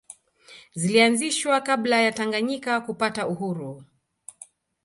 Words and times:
Zilianzishwa 0.75 1.61
kabla 1.61 2.01
ya 2.01 2.11
Tanganyika 2.11 2.81
kupata 2.81 3.27
uhuru 3.27 3.83